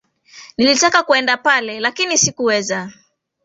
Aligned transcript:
Nilitaka 0.57 1.03
kuenda 1.03 1.37
pale, 1.37 1.79
lakini 1.79 2.17
sikuweza. 2.17 2.91